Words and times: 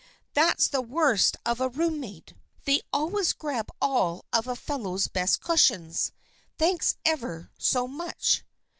That's 0.33 0.67
the 0.67 0.81
worst 0.81 1.37
of 1.45 1.61
a 1.61 1.69
roommate. 1.69 2.33
They 2.65 2.81
always 2.91 3.33
grab 3.33 3.69
all 3.79 4.25
of 4.33 4.47
a 4.47 4.55
fellow's 4.55 5.07
best 5.07 5.41
cushions. 5.41 6.11
Thanks 6.57 6.95
ever 7.05 7.51
so 7.59 7.87
much." 7.87 8.43